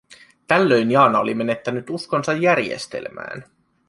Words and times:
Tällöin 0.47 0.91
Jaana 0.91 1.19
oli 1.19 1.33
menettänyt 1.33 1.89
uskonsa 1.89 2.33
järjestelmään. 2.33 3.43